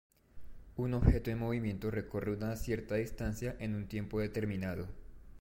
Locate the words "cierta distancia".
2.55-3.55